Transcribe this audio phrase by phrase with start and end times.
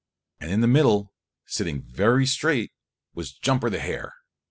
[0.39, 1.13] And in the middle,
[1.45, 2.71] sitting very straight,
[3.13, 4.15] was Jumper the Hare.